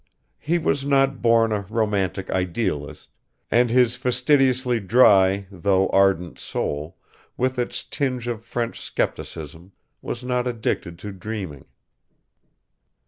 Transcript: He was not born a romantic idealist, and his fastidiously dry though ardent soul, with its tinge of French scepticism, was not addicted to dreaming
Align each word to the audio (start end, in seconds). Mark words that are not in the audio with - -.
He 0.39 0.57
was 0.57 0.83
not 0.83 1.21
born 1.21 1.51
a 1.51 1.61
romantic 1.69 2.31
idealist, 2.31 3.07
and 3.51 3.69
his 3.69 3.95
fastidiously 3.97 4.79
dry 4.79 5.45
though 5.51 5.89
ardent 5.89 6.39
soul, 6.39 6.97
with 7.37 7.59
its 7.59 7.83
tinge 7.83 8.27
of 8.27 8.43
French 8.43 8.81
scepticism, 8.81 9.73
was 10.01 10.23
not 10.23 10.47
addicted 10.47 10.97
to 11.05 11.11
dreaming 11.11 11.65